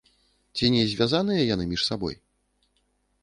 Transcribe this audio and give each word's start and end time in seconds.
Ці 0.59 0.69
не 0.75 0.81
звязаныя 0.93 1.41
яны 1.53 1.63
між 1.73 1.83
сабой? 1.89 2.15